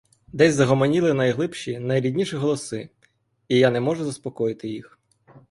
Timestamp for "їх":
4.69-4.99